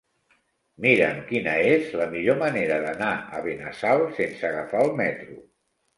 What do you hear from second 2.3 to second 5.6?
manera d'anar a Benassal sense agafar el metro.